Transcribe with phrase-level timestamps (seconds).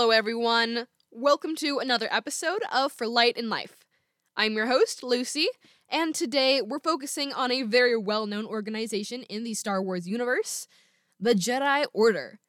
[0.00, 0.86] Hello, everyone.
[1.10, 3.84] Welcome to another episode of For Light and Life.
[4.34, 5.48] I'm your host, Lucy,
[5.90, 10.66] and today we're focusing on a very well known organization in the Star Wars universe
[11.20, 12.40] the Jedi Order.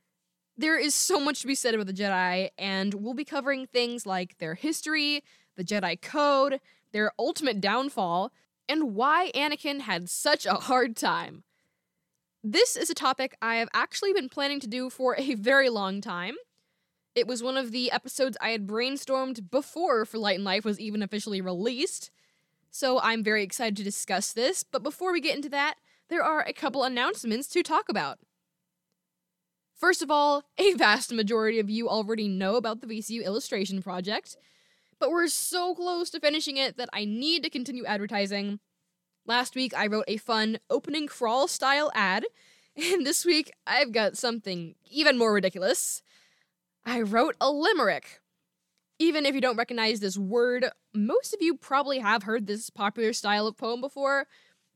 [0.55, 4.05] There is so much to be said about the Jedi, and we'll be covering things
[4.05, 5.21] like their history,
[5.57, 6.61] the Jedi Code,
[6.93, 8.31] their ultimate downfall,
[8.69, 11.43] and why Anakin had such a hard time.
[12.41, 15.99] This is a topic I have actually been planning to do for a very long
[15.99, 16.35] time.
[17.13, 20.79] It was one of the episodes I had brainstormed before For Light and Life was
[20.79, 22.09] even officially released,
[22.69, 24.63] so I'm very excited to discuss this.
[24.63, 25.75] But before we get into that,
[26.07, 28.19] there are a couple announcements to talk about.
[29.75, 34.37] First of all, a vast majority of you already know about the VCU illustration project,
[34.97, 38.59] but we're so close to finishing it that I need to continue advertising.
[39.25, 42.25] Last week, I wrote a fun opening crawl style ad,
[42.77, 46.01] and this week, I've got something even more ridiculous.
[46.85, 48.21] I wrote a limerick.
[48.99, 53.13] Even if you don't recognize this word, most of you probably have heard this popular
[53.13, 54.27] style of poem before,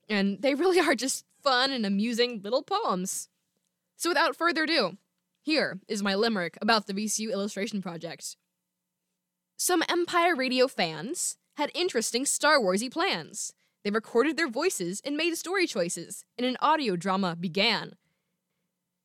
[0.10, 3.30] and they really are just fun and amusing little poems.
[3.98, 4.98] So without further ado,
[5.42, 8.36] here is my limerick about the VCU illustration project.
[9.58, 13.54] Some Empire Radio fans had interesting Star Warsy plans.
[13.84, 17.94] They recorded their voices and made story choices, and an audio drama began.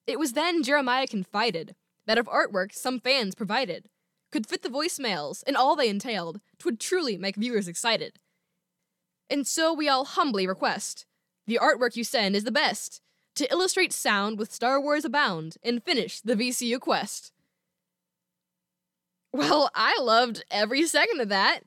[0.07, 1.77] It was then Jeremiah confided
[2.11, 3.89] that of artwork some fans provided
[4.33, 8.19] could fit the voicemails and all they entailed, twould truly make viewers excited.
[9.31, 11.07] And so we all humbly request
[11.47, 13.01] the artwork you send is the best
[13.37, 17.31] to illustrate sound with Star Wars abound and finish the VCU quest.
[19.33, 21.61] Well, I loved every second of that.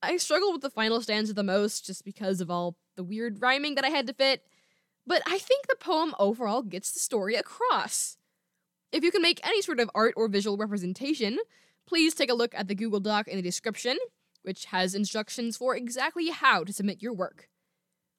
[0.00, 3.74] I struggled with the final stanza the most just because of all the weird rhyming
[3.74, 4.44] that I had to fit,
[5.04, 8.16] but I think the poem overall gets the story across.
[8.92, 11.38] If you can make any sort of art or visual representation,
[11.86, 13.96] please take a look at the Google Doc in the description,
[14.42, 17.48] which has instructions for exactly how to submit your work.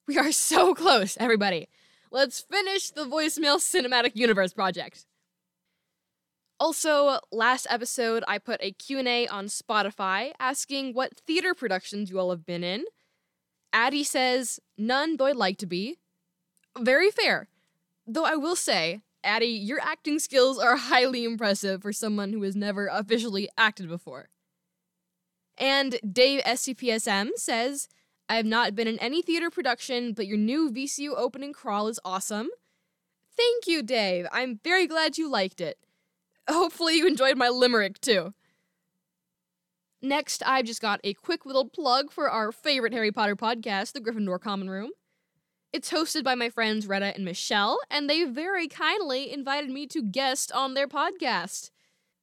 [0.07, 1.69] We are so close, everybody.
[2.11, 5.05] Let's finish the voicemail cinematic universe project.
[6.59, 12.29] Also, last episode I put a Q&A on Spotify asking what theater productions you all
[12.31, 12.85] have been in.
[13.71, 15.97] Addie says, none though I'd like to be.
[16.79, 17.49] Very fair.
[18.07, 22.55] Though I will say, Addie, your acting skills are highly impressive for someone who has
[22.55, 24.29] never officially acted before.
[25.57, 27.87] And Dave SCPSM says,
[28.27, 31.99] I have not been in any theater production, but your new VCU opening crawl is
[32.03, 32.49] awesome.
[33.35, 34.27] Thank you, Dave.
[34.31, 35.77] I'm very glad you liked it.
[36.49, 38.33] Hopefully, you enjoyed my limerick too.
[40.01, 44.01] Next, I've just got a quick little plug for our favorite Harry Potter podcast, The
[44.01, 44.91] Gryffindor Common Room.
[45.73, 50.03] It's hosted by my friends Retta and Michelle, and they very kindly invited me to
[50.03, 51.71] guest on their podcast.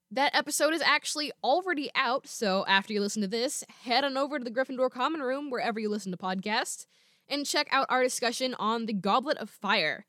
[0.09, 4.39] That episode is actually already out, so after you listen to this, head on over
[4.39, 6.87] to the Gryffindor Common Room wherever you listen to podcasts
[7.29, 10.07] and check out our discussion on the Goblet of Fire.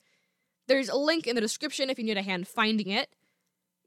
[0.68, 3.10] There's a link in the description if you need a hand finding it.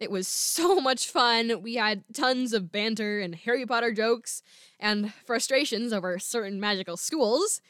[0.00, 0.26] It was
[0.56, 1.62] so much fun.
[1.62, 4.42] We had tons of banter and Harry Potter jokes
[4.80, 7.60] and frustrations over certain magical schools.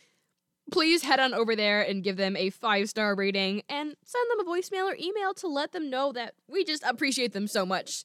[0.70, 4.46] Please head on over there and give them a five star rating and send them
[4.46, 8.04] a voicemail or email to let them know that we just appreciate them so much.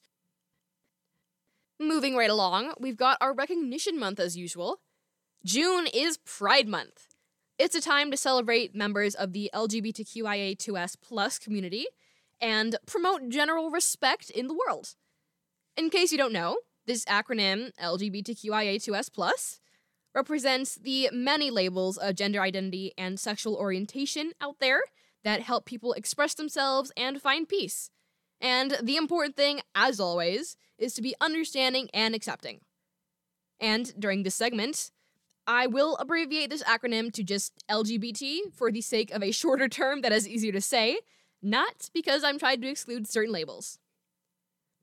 [1.78, 4.80] Moving right along, we've got our recognition month as usual.
[5.44, 7.14] June is Pride Month.
[7.58, 11.86] It's a time to celebrate members of the LGBTQIA2S plus community
[12.40, 14.94] and promote general respect in the world.
[15.76, 19.60] In case you don't know, this acronym, LGBTQIA2S,
[20.14, 24.82] represents the many labels of gender identity and sexual orientation out there
[25.24, 27.90] that help people express themselves and find peace.
[28.40, 32.60] And the important thing, as always, is to be understanding and accepting.
[33.60, 34.90] And during this segment,
[35.46, 40.00] I will abbreviate this acronym to just LGBT for the sake of a shorter term
[40.00, 41.00] that is easier to say,
[41.42, 43.78] not because I'm trying to exclude certain labels.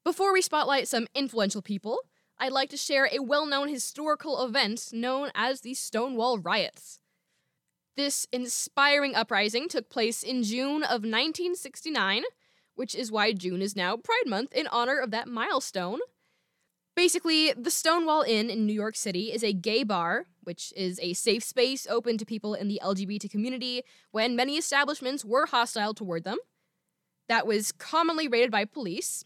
[0.04, 2.00] Before we spotlight some influential people,
[2.39, 7.00] I'd like to share a well known historical event known as the Stonewall Riots.
[7.95, 12.24] This inspiring uprising took place in June of 1969,
[12.75, 16.00] which is why June is now Pride Month in honor of that milestone.
[16.95, 21.13] Basically, the Stonewall Inn in New York City is a gay bar, which is a
[21.13, 23.81] safe space open to people in the LGBT community
[24.12, 26.38] when many establishments were hostile toward them.
[27.30, 29.25] That was commonly raided by police.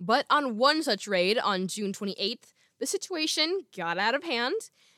[0.00, 4.54] But on one such raid on June 28th, the situation got out of hand,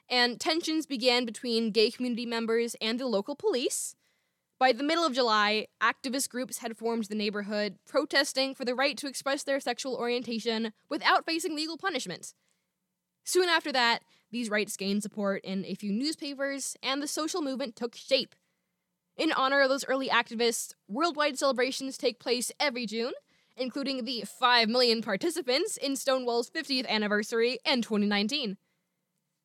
[0.09, 3.95] and tensions began between gay community members and the local police.
[4.59, 8.97] By the middle of July, activist groups had formed the neighborhood, protesting for the right
[8.99, 12.35] to express their sexual orientation without facing legal punishment.
[13.25, 17.75] Soon after that, these rights gained support in a few newspapers, and the social movement
[17.75, 18.35] took shape.
[19.17, 23.13] In honor of those early activists, worldwide celebrations take place every June,
[23.61, 28.57] including the 5 million participants in Stonewall's 50th anniversary in 2019.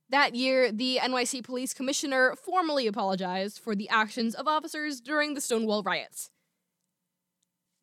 [0.09, 5.41] That year, the NYC Police Commissioner formally apologized for the actions of officers during the
[5.41, 6.29] Stonewall riots.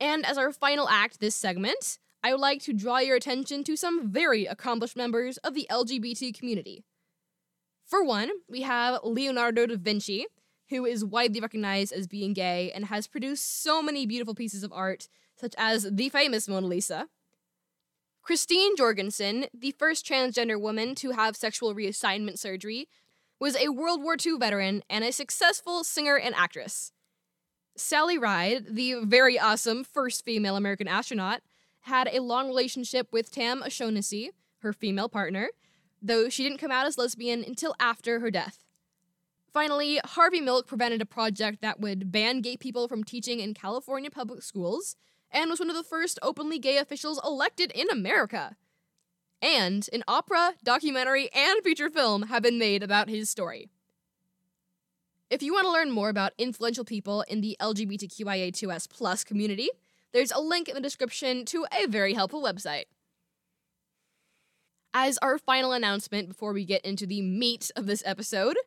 [0.00, 3.76] And as our final act this segment, I would like to draw your attention to
[3.76, 6.84] some very accomplished members of the LGBT community.
[7.84, 10.26] For one, we have Leonardo da Vinci,
[10.70, 14.72] who is widely recognized as being gay and has produced so many beautiful pieces of
[14.72, 15.08] art,
[15.42, 17.08] such as the famous Mona Lisa.
[18.22, 22.88] Christine Jorgensen, the first transgender woman to have sexual reassignment surgery,
[23.40, 26.92] was a World War II veteran and a successful singer and actress.
[27.76, 31.40] Sally Ride, the very awesome first female American astronaut,
[31.80, 35.48] had a long relationship with Tam O'Shaughnessy, her female partner,
[36.00, 38.62] though she didn't come out as lesbian until after her death.
[39.52, 44.10] Finally, Harvey Milk prevented a project that would ban gay people from teaching in California
[44.10, 44.94] public schools
[45.32, 48.56] and was one of the first openly gay officials elected in America.
[49.40, 53.68] And an opera, documentary, and feature film have been made about his story.
[55.30, 59.70] If you want to learn more about influential people in the LGBTQIA2S plus community,
[60.12, 62.84] there's a link in the description to a very helpful website.
[64.94, 68.58] As our final announcement before we get into the meat of this episode,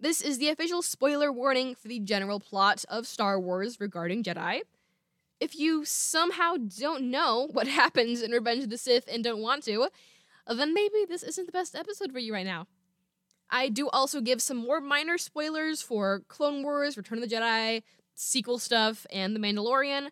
[0.00, 4.62] this is the official spoiler warning for the general plot of Star Wars regarding Jedi.
[5.44, 9.62] If you somehow don't know what happens in Revenge of the Sith and don't want
[9.64, 9.88] to,
[10.48, 12.66] then maybe this isn't the best episode for you right now.
[13.50, 17.82] I do also give some more minor spoilers for Clone Wars, Return of the Jedi,
[18.14, 20.08] sequel stuff, and The Mandalorian,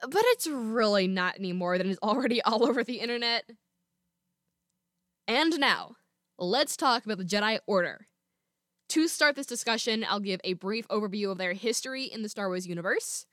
[0.00, 3.50] but it's really not any more than is already all over the internet.
[5.26, 5.96] And now,
[6.38, 8.06] let's talk about the Jedi Order.
[8.88, 12.48] To start this discussion, I'll give a brief overview of their history in the Star
[12.48, 13.26] Wars universe.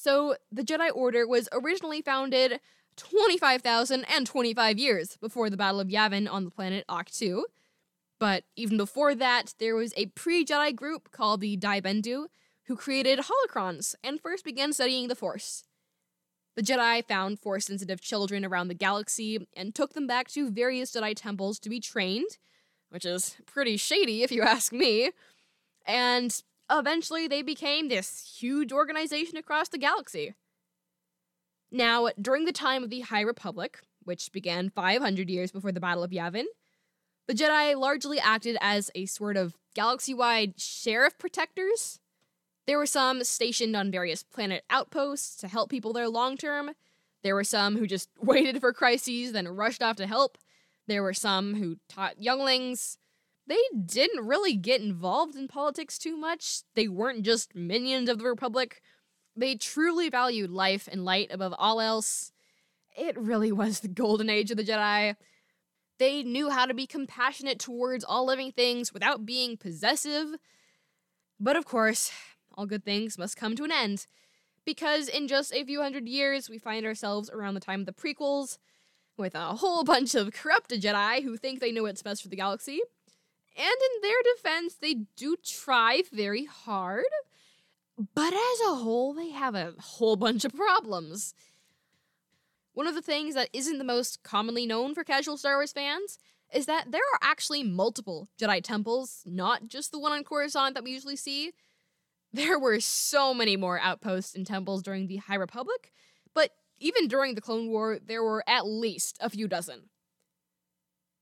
[0.00, 2.60] So, the Jedi Order was originally founded
[2.98, 7.46] 25,025 years before the Battle of Yavin on the planet Ahch-To.
[8.20, 12.26] But even before that, there was a pre Jedi group called the Dai Bendu
[12.66, 15.64] who created holocrons and first began studying the Force.
[16.54, 20.92] The Jedi found Force sensitive children around the galaxy and took them back to various
[20.92, 22.38] Jedi temples to be trained,
[22.90, 25.10] which is pretty shady if you ask me.
[25.84, 30.34] And eventually they became this huge organization across the galaxy.
[31.70, 36.02] Now, during the time of the High Republic, which began 500 years before the Battle
[36.02, 36.44] of Yavin,
[37.26, 42.00] the Jedi largely acted as a sort of galaxy wide sheriff protectors.
[42.66, 46.72] There were some stationed on various planet outposts to help people there long term.
[47.22, 50.38] There were some who just waited for crises, then rushed off to help.
[50.86, 52.96] There were some who taught younglings
[53.48, 56.62] they didn't really get involved in politics too much.
[56.74, 58.82] They weren't just minions of the Republic.
[59.34, 62.32] They truly valued life and light above all else.
[62.96, 65.16] It really was the golden age of the Jedi.
[65.98, 70.36] They knew how to be compassionate towards all living things without being possessive.
[71.40, 72.12] But of course,
[72.54, 74.06] all good things must come to an end.
[74.64, 77.92] Because in just a few hundred years, we find ourselves around the time of the
[77.92, 78.58] prequels,
[79.16, 82.36] with a whole bunch of corrupted Jedi who think they know what's best for the
[82.36, 82.80] galaxy,
[83.56, 87.04] and in their defense, they do try very hard,
[88.14, 91.34] but as a whole, they have a whole bunch of problems.
[92.74, 96.18] One of the things that isn't the most commonly known for casual Star Wars fans
[96.52, 100.84] is that there are actually multiple Jedi temples, not just the one on Coruscant that
[100.84, 101.52] we usually see.
[102.32, 105.92] There were so many more outposts and temples during the High Republic,
[106.34, 109.88] but even during the Clone War, there were at least a few dozen.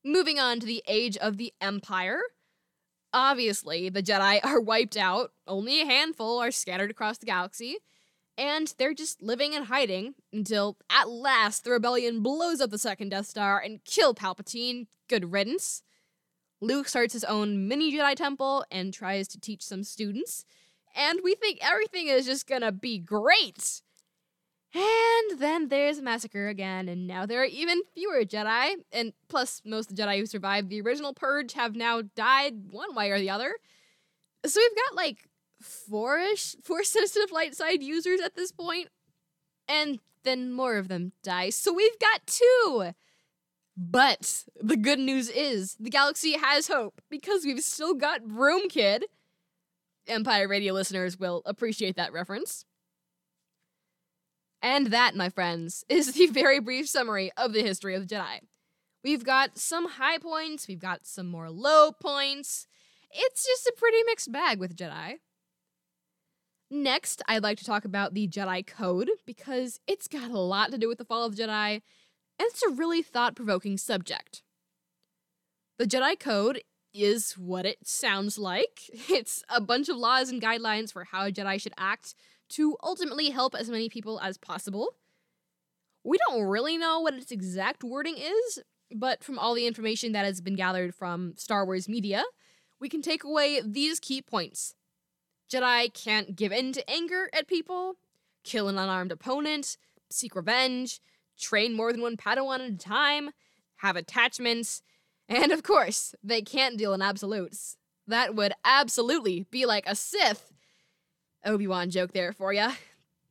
[0.06, 2.20] Moving on to the Age of the Empire.
[3.12, 7.78] Obviously, the Jedi are wiped out, only a handful are scattered across the galaxy,
[8.38, 13.08] and they're just living and hiding until at last the rebellion blows up the second
[13.08, 14.86] Death Star and kill Palpatine.
[15.08, 15.82] Good riddance.
[16.60, 20.44] Luke starts his own mini Jedi temple and tries to teach some students,
[20.94, 23.82] and we think everything is just gonna be great.
[24.76, 28.74] And then there's a massacre again, and now there are even fewer Jedi.
[28.92, 32.94] And plus, most of the Jedi who survived the original Purge have now died one
[32.94, 33.54] way or the other.
[34.44, 35.30] So we've got like
[35.62, 38.88] four-ish, Force sensitive light side users at this point,
[39.66, 41.48] and then more of them die.
[41.48, 42.90] So we've got two.
[43.78, 49.06] But the good news is the galaxy has hope because we've still got Broom Kid,
[50.06, 52.66] Empire Radio listeners will appreciate that reference.
[54.66, 58.40] And that, my friends, is the very brief summary of the history of the Jedi.
[59.04, 62.66] We've got some high points, we've got some more low points.
[63.12, 65.18] It's just a pretty mixed bag with Jedi.
[66.68, 70.78] Next, I'd like to talk about the Jedi Code because it's got a lot to
[70.78, 71.82] do with the fall of Jedi, and
[72.40, 74.42] it's a really thought provoking subject.
[75.78, 80.92] The Jedi Code is what it sounds like it's a bunch of laws and guidelines
[80.92, 82.16] for how a Jedi should act
[82.50, 84.94] to ultimately help as many people as possible.
[86.04, 88.60] We don't really know what its exact wording is,
[88.94, 92.22] but from all the information that has been gathered from Star Wars media,
[92.80, 94.74] we can take away these key points.
[95.50, 97.94] Jedi can't give in to anger at people,
[98.44, 99.76] kill an unarmed opponent,
[100.10, 101.00] seek revenge,
[101.38, 103.30] train more than one Padawan at a time,
[103.76, 104.82] have attachments,
[105.28, 107.76] and of course, they can't deal in absolutes.
[108.06, 110.52] That would absolutely be like a Sith.
[111.46, 112.72] Obi Wan joke there for ya.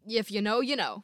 [0.08, 1.04] If you know, you know.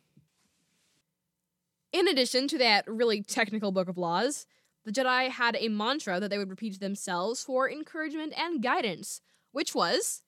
[1.91, 4.45] In addition to that really technical book of laws,
[4.85, 9.21] the Jedi had a mantra that they would repeat to themselves for encouragement and guidance,
[9.51, 10.23] which was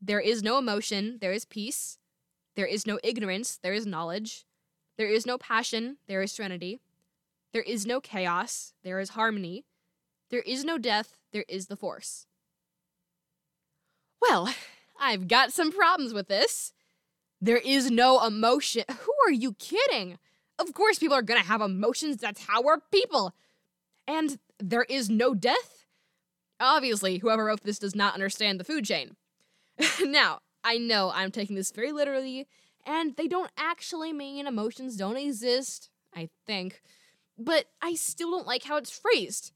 [0.00, 1.98] There is no emotion, there is peace.
[2.54, 4.46] There is no ignorance, there is knowledge.
[4.96, 6.80] There is no passion, there is serenity.
[7.52, 9.64] There is no chaos, there is harmony.
[10.30, 12.26] There is no death, there is the Force.
[14.20, 14.54] Well,
[14.98, 16.72] I've got some problems with this.
[17.40, 18.84] There is no emotion.
[18.88, 20.18] Who are you kidding?
[20.58, 22.16] Of course, people are gonna have emotions.
[22.16, 23.34] That's how we're people.
[24.06, 25.84] And there is no death?
[26.60, 29.16] Obviously, whoever wrote this does not understand the food chain.
[30.02, 32.48] now, I know I'm taking this very literally,
[32.84, 36.82] and they don't actually mean emotions don't exist, I think.
[37.38, 39.52] But I still don't like how it's phrased.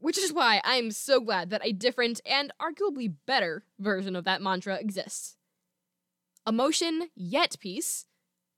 [0.00, 4.40] Which is why I'm so glad that a different and arguably better version of that
[4.40, 5.36] mantra exists.
[6.46, 8.06] Emotion, yet peace.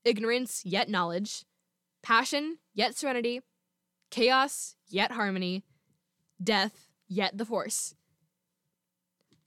[0.05, 1.43] Ignorance, yet knowledge.
[2.01, 3.41] Passion, yet serenity.
[4.09, 5.65] Chaos, yet harmony.
[6.41, 7.93] Death, yet the Force.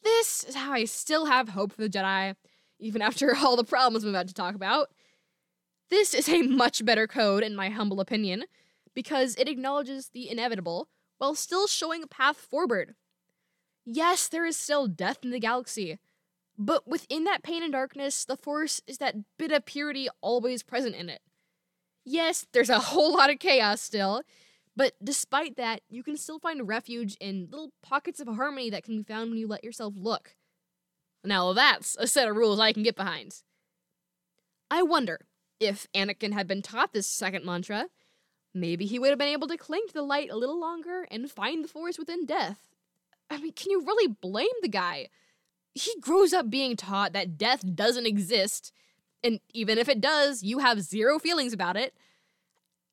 [0.03, 2.37] This is how I still have hope for the Jedi,
[2.79, 4.88] even after all the problems I'm about to talk about.
[5.88, 8.45] This is a much better code, in my humble opinion,
[8.95, 10.88] because it acknowledges the inevitable
[11.19, 12.95] while still showing a path forward.
[13.85, 15.99] Yes, there is still death in the galaxy,
[16.59, 20.95] but within that pain and darkness, the Force is that bit of purity always present
[20.95, 21.21] in it.
[22.05, 24.23] Yes, there's a whole lot of chaos still,
[24.77, 28.99] but despite that, you can still find refuge in little pockets of harmony that can
[28.99, 30.37] be found when you let yourself look.
[31.25, 33.43] Now, that's a set of rules I can get behind.
[34.71, 35.21] I wonder
[35.59, 37.87] if Anakin had been taught this second mantra,
[38.57, 41.31] maybe he would have been able to cling to the light a little longer and
[41.31, 42.59] find the force within death.
[43.31, 45.09] I mean, can you really blame the guy?
[45.75, 48.73] He grows up being taught that death doesn't exist,
[49.23, 51.95] and even if it does, you have zero feelings about it.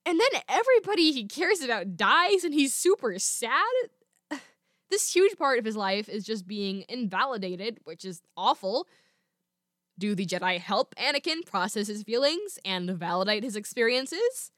[0.05, 3.63] And then everybody he cares about dies and he's super sad.
[4.89, 8.87] This huge part of his life is just being invalidated, which is awful.
[9.97, 14.51] Do the Jedi help Anakin process his feelings and validate his experiences?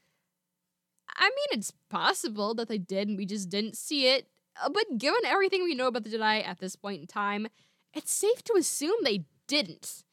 [1.15, 4.27] I mean, it's possible that they did and we just didn't see it.
[4.61, 7.47] Uh, but given everything we know about the Jedi at this point in time,
[7.93, 10.03] it's safe to assume they didn't.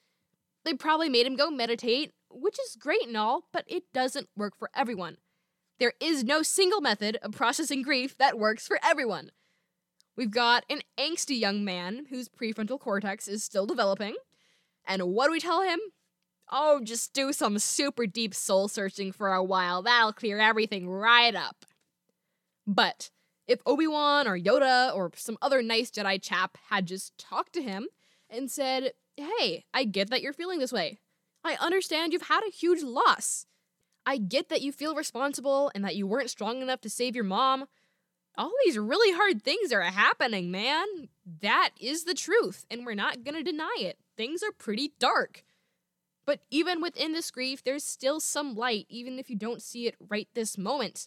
[0.65, 4.57] They probably made him go meditate, which is great and all, but it doesn't work
[4.57, 5.17] for everyone.
[5.79, 9.31] There is no single method of processing grief that works for everyone.
[10.17, 14.15] We've got an angsty young man whose prefrontal cortex is still developing.
[14.87, 15.81] And what do we tell him?
[16.55, 19.81] Oh, just do some super deep soul searching for a while.
[19.81, 21.65] That'll clear everything right up.
[22.67, 23.11] But
[23.49, 27.63] if Obi Wan or Yoda or some other nice Jedi chap had just talked to
[27.63, 27.89] him
[28.29, 30.99] and said, Hey, I get that you're feeling this way.
[31.43, 33.47] I understand you've had a huge loss.
[34.05, 37.25] I get that you feel responsible and that you weren't strong enough to save your
[37.25, 37.67] mom.
[38.37, 40.87] All these really hard things are happening, man.
[41.41, 43.99] That is the truth, and we're not gonna deny it.
[44.17, 45.45] Things are pretty dark.
[46.33, 49.97] But even within this grief, there's still some light, even if you don't see it
[50.09, 51.07] right this moment.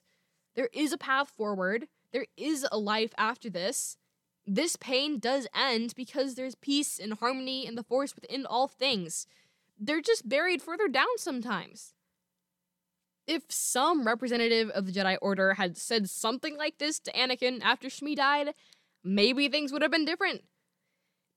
[0.53, 3.97] There is a path forward, there is a life after this.
[4.45, 9.25] This pain does end because there's peace and harmony and the force within all things.
[9.79, 11.95] They're just buried further down sometimes.
[13.25, 17.87] If some representative of the Jedi Order had said something like this to Anakin after
[17.87, 18.53] Shmi died,
[19.03, 20.43] maybe things would have been different.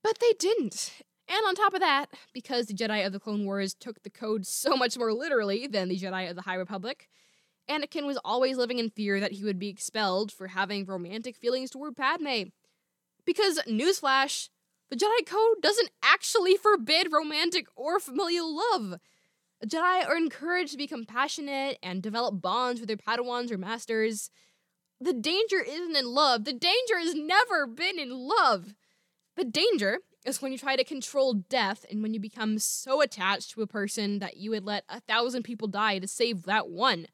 [0.03, 0.93] But they didn't.
[1.29, 4.47] And on top of that, because the Jedi of the Clone Wars took the code
[4.47, 7.07] so much more literally than the Jedi of the High Republic,
[7.69, 11.69] Anakin was always living in fear that he would be expelled for having romantic feelings
[11.69, 12.49] toward Padme.
[13.25, 14.49] Because, newsflash,
[14.89, 18.99] The Jedi Code doesn't actually forbid romantic or familial love.
[19.63, 24.31] Jedi are encouraged to be compassionate and develop bonds with their Padawans or masters.
[24.99, 26.45] The danger isn't in love.
[26.45, 28.73] The danger has never been in love.
[29.35, 33.51] The danger is when you try to control death and when you become so attached
[33.51, 37.07] to a person that you would let a thousand people die to save that one.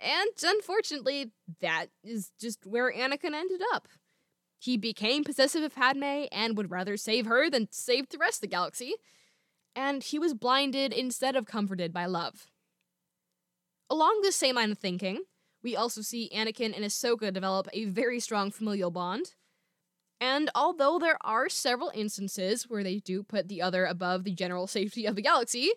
[0.00, 1.30] And unfortunately,
[1.60, 3.86] that is just where Anakin ended up.
[4.58, 8.40] He became possessive of Padme and would rather save her than save the rest of
[8.42, 8.94] the galaxy.
[9.74, 12.46] And he was blinded instead of comforted by love.
[13.88, 15.22] Along this same line of thinking,
[15.62, 19.34] we also see Anakin and Ahsoka develop a very strong familial bond.
[20.22, 24.68] And although there are several instances where they do put the other above the general
[24.68, 25.72] safety of the galaxy,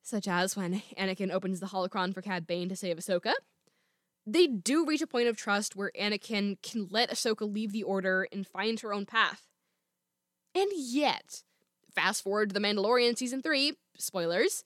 [0.00, 3.32] such as when Anakin opens the holocron for Cad Bane to save Ahsoka,
[4.24, 8.28] they do reach a point of trust where Anakin can let Ahsoka leave the Order
[8.30, 9.48] and find her own path.
[10.54, 11.42] And yet,
[11.92, 14.62] fast forward to The Mandalorian Season 3, spoilers,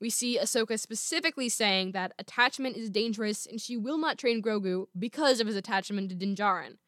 [0.00, 4.86] we see Ahsoka specifically saying that attachment is dangerous and she will not train Grogu
[4.98, 6.78] because of his attachment to Din Djarin.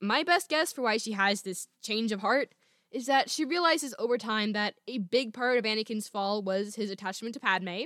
[0.00, 2.52] My best guess for why she has this change of heart
[2.90, 6.90] is that she realizes over time that a big part of Anakin's fall was his
[6.90, 7.84] attachment to Padme,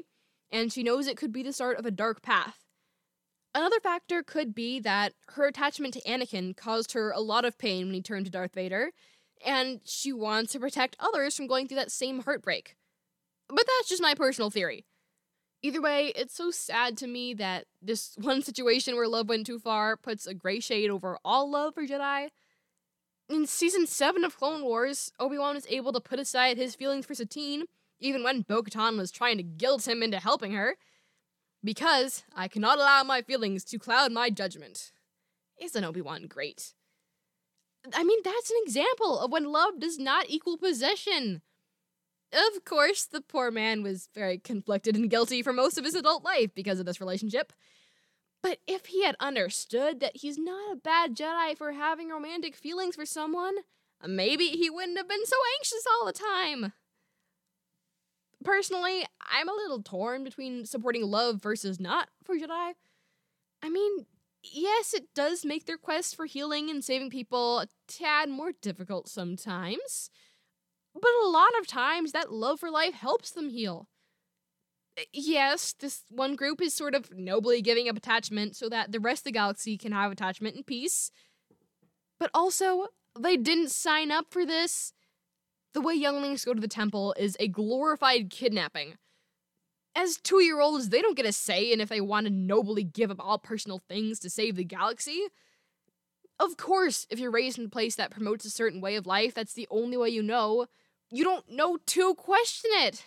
[0.51, 2.59] and she knows it could be the start of a dark path.
[3.55, 7.87] Another factor could be that her attachment to Anakin caused her a lot of pain
[7.87, 8.91] when he turned to Darth Vader,
[9.45, 12.77] and she wants to protect others from going through that same heartbreak.
[13.49, 14.85] But that's just my personal theory.
[15.63, 19.59] Either way, it's so sad to me that this one situation where love went too
[19.59, 22.29] far puts a gray shade over all love for Jedi.
[23.29, 27.15] In season 7 of Clone Wars, Obi-Wan was able to put aside his feelings for
[27.15, 27.65] Satine,
[28.01, 30.77] even when Bo-Katan was trying to guilt him into helping her,
[31.63, 34.91] because I cannot allow my feelings to cloud my judgment.
[35.61, 36.75] Isn't Obi-Wan great?
[37.95, 41.43] I mean, that's an example of when love does not equal possession.
[42.33, 46.25] Of course, the poor man was very conflicted and guilty for most of his adult
[46.25, 47.53] life because of this relationship.
[48.43, 52.97] But if he had understood that he's not a bad Jedi for having romantic feelings
[52.97, 53.55] for someone,
[54.07, 56.73] maybe he wouldn't have been so anxious all the time.
[58.43, 62.73] Personally, I'm a little torn between supporting love versus not for Jedi.
[63.63, 64.07] I mean,
[64.43, 69.09] yes, it does make their quest for healing and saving people a tad more difficult
[69.09, 70.11] sometimes.
[70.95, 73.89] But a lot of times, that love for life helps them heal.
[74.97, 79.01] Eh, yes, this one group is sort of nobly giving up attachment so that the
[79.01, 81.11] rest of the galaxy can have attachment and peace.
[82.19, 84.93] But also, they didn't sign up for this.
[85.73, 88.95] The way younglings go to the temple is a glorified kidnapping.
[89.95, 92.85] As two year olds, they don't get a say in if they want to nobly
[92.85, 95.29] give up all personal things to save the galaxy.
[96.39, 99.35] Of course, if you're raised in a place that promotes a certain way of life,
[99.35, 100.67] that's the only way you know.
[101.11, 103.05] You don't know to question it.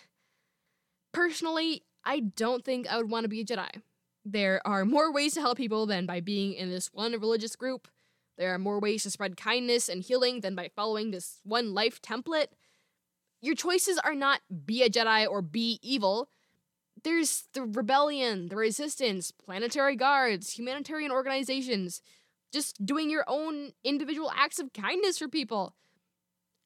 [1.12, 3.80] Personally, I don't think I would want to be a Jedi.
[4.24, 7.88] There are more ways to help people than by being in this one religious group.
[8.36, 12.02] There are more ways to spread kindness and healing than by following this one life
[12.02, 12.48] template.
[13.40, 16.28] Your choices are not be a Jedi or be evil.
[17.04, 22.00] There's the rebellion, the resistance, planetary guards, humanitarian organizations,
[22.52, 25.74] just doing your own individual acts of kindness for people.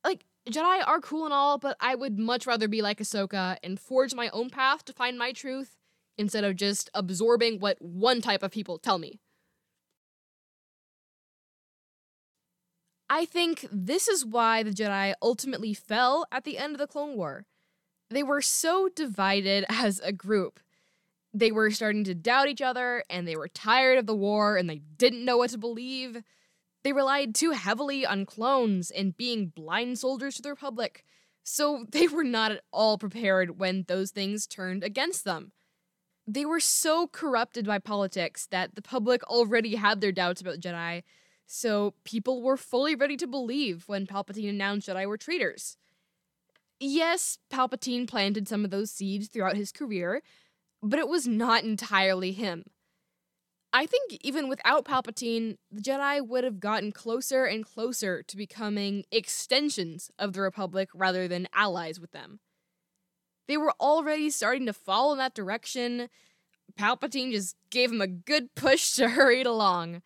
[0.05, 3.78] Like, Jedi are cool and all, but I would much rather be like Ahsoka and
[3.78, 5.76] forge my own path to find my truth
[6.16, 9.20] instead of just absorbing what one type of people tell me.
[13.11, 17.16] I think this is why the Jedi ultimately fell at the end of the Clone
[17.16, 17.46] War.
[18.11, 20.61] They were so divided as a group.
[21.32, 24.68] They were starting to doubt each other, and they were tired of the war, and
[24.68, 26.22] they didn't know what to believe.
[26.88, 31.05] They relied too heavily on clones and being blind soldiers to the Republic,
[31.42, 35.53] so they were not at all prepared when those things turned against them.
[36.27, 41.03] They were so corrupted by politics that the public already had their doubts about Jedi,
[41.46, 45.77] so people were fully ready to believe when Palpatine announced Jedi were traitors.
[46.81, 50.22] Yes, Palpatine planted some of those seeds throughout his career,
[50.83, 52.64] but it was not entirely him.
[53.72, 59.04] I think even without Palpatine, the Jedi would have gotten closer and closer to becoming
[59.11, 62.40] extensions of the Republic rather than allies with them.
[63.46, 66.09] They were already starting to fall in that direction.
[66.78, 70.02] Palpatine just gave him a good push to hurry it along.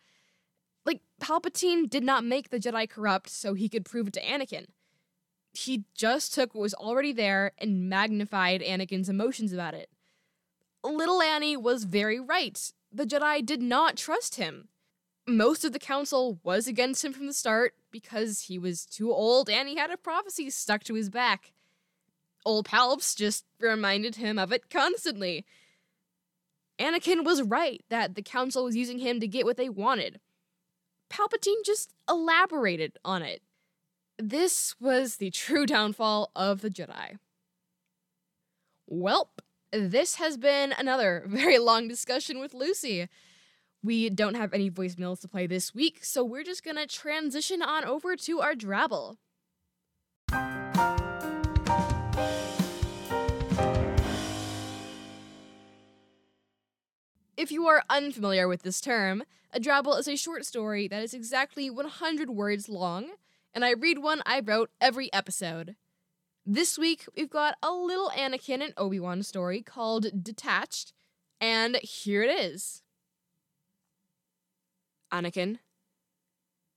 [0.85, 4.65] Like, Palpatine did not make the Jedi corrupt so he could prove it to Anakin.
[5.53, 9.89] He just took what was already there and magnified Anakin's emotions about it.
[10.83, 12.73] Little Ani was very right.
[12.95, 14.67] The Jedi did not trust him.
[15.27, 19.49] Most of the council was against him from the start because he was too old
[19.49, 21.53] and he had a prophecy stuck to his back.
[22.45, 25.45] Old Palps just reminded him of it constantly.
[26.77, 30.19] Anakin was right that the council was using him to get what they wanted.
[31.09, 33.41] Palpatine just elaborated on it.
[34.19, 37.17] This was the true downfall of the Jedi.
[38.91, 39.39] Welp,
[39.73, 43.07] this has been another very long discussion with Lucy.
[43.81, 47.83] We don't have any voicemails to play this week, so we're just gonna transition on
[47.83, 49.17] over to our Drabble.
[57.35, 61.13] If you are unfamiliar with this term, a drabble is a short story that is
[61.13, 63.09] exactly 100 words long,
[63.53, 65.75] and I read one I wrote every episode.
[66.45, 70.91] This week, we've got a little Anakin and Obi Wan story called Detached,
[71.39, 72.81] and here it is.
[75.09, 75.59] Anakin.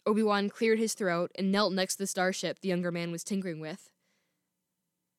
[0.07, 3.24] Obi Wan cleared his throat and knelt next to the starship the younger man was
[3.24, 3.90] tinkering with.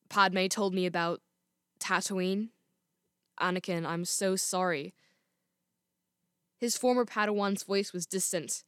[0.08, 1.20] Padme told me about
[1.78, 2.48] Tatooine.
[3.38, 4.94] Anakin, I'm so sorry.
[6.56, 8.64] His former Padawan's voice was distant.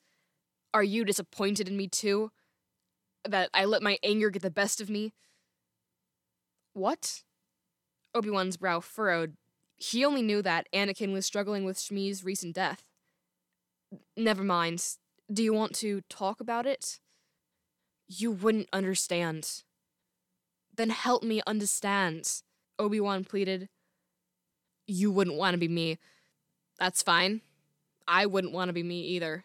[0.74, 2.32] Are you disappointed in me too?
[3.26, 5.14] That I let my anger get the best of me?
[6.72, 7.22] What?
[8.14, 9.36] Obi Wan's brow furrowed.
[9.76, 12.84] He only knew that Anakin was struggling with Shmi's recent death.
[14.16, 14.84] Never mind.
[15.32, 17.00] Do you want to talk about it?
[18.08, 19.62] You wouldn't understand.
[20.76, 22.42] Then help me understand,
[22.78, 23.68] Obi Wan pleaded.
[24.86, 25.98] You wouldn't want to be me.
[26.78, 27.42] That's fine.
[28.08, 29.44] I wouldn't want to be me either.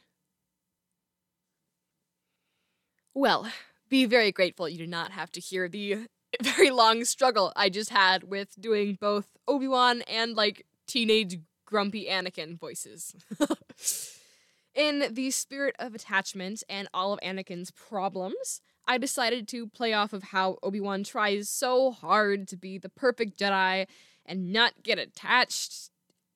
[3.13, 3.47] Well,
[3.89, 6.07] be very grateful you do not have to hear the
[6.41, 12.07] very long struggle I just had with doing both Obi Wan and like teenage grumpy
[12.07, 13.15] Anakin voices.
[14.75, 20.11] In the spirit of attachment and all of Anakin's problems, I decided to play off
[20.11, 23.87] of how Obi Wan tries so hard to be the perfect Jedi
[24.25, 25.91] and not get attached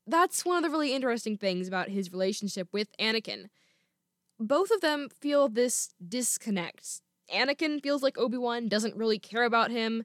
[0.09, 3.45] that's one of the really interesting things about his relationship with Anakin.
[4.39, 7.01] Both of them feel this disconnect.
[7.33, 10.03] Anakin feels like Obi Wan doesn't really care about him.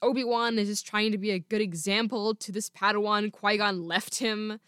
[0.00, 3.86] Obi Wan is just trying to be a good example to this Padawan Qui Gon
[3.86, 4.58] left him.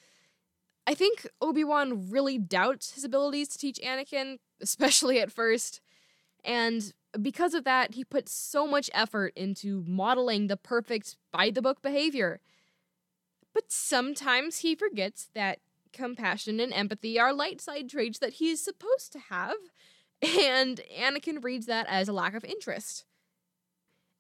[0.87, 5.81] I think Obi Wan really doubts his abilities to teach Anakin, especially at first.
[6.45, 11.63] And because of that, he puts so much effort into modeling the perfect by the
[11.63, 12.41] book behavior.
[13.53, 15.61] But sometimes he forgets that
[15.93, 19.57] compassion and empathy are light side traits that he is supposed to have,
[20.23, 23.05] and Anakin reads that as a lack of interest.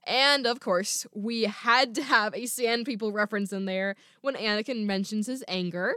[0.07, 4.85] And of course, we had to have a Sand People reference in there when Anakin
[4.85, 5.95] mentions his anger.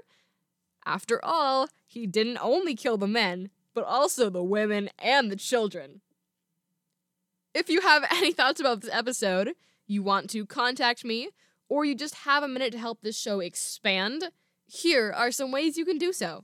[0.85, 6.01] After all, he didn't only kill the men, but also the women and the children.
[7.53, 9.53] If you have any thoughts about this episode,
[9.85, 11.29] you want to contact me,
[11.69, 14.31] or you just have a minute to help this show expand,
[14.65, 16.43] here are some ways you can do so.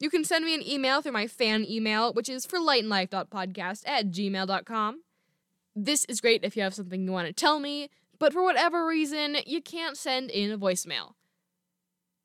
[0.00, 4.10] You can send me an email through my fan email, which is for lightandlife.podcast at
[4.10, 5.02] gmail.com.
[5.74, 8.86] This is great if you have something you want to tell me, but for whatever
[8.86, 11.14] reason, you can't send in a voicemail.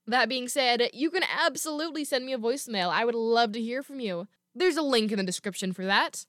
[0.05, 2.89] That being said, you can absolutely send me a voicemail.
[2.89, 4.27] I would love to hear from you.
[4.53, 6.25] There's a link in the description for that.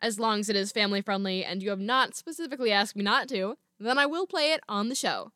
[0.00, 3.28] As long as it is family friendly and you have not specifically asked me not
[3.28, 5.32] to, then I will play it on the show.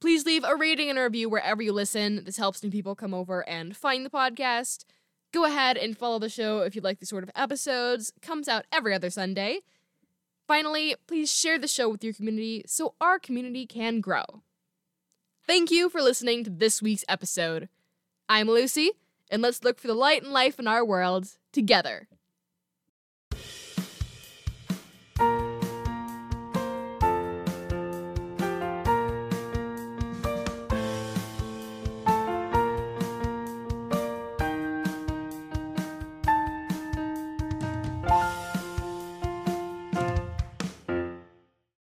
[0.00, 2.24] Please leave a rating and a review wherever you listen.
[2.24, 4.84] This helps new people come over and find the podcast.
[5.32, 8.12] Go ahead and follow the show if you like these sort of episodes.
[8.22, 9.60] Comes out every other Sunday.
[10.48, 14.42] Finally, please share the show with your community so our community can grow.
[15.46, 17.68] Thank you for listening to this week's episode.
[18.28, 18.92] I'm Lucy,
[19.30, 22.08] and let's look for the light and life in our world together.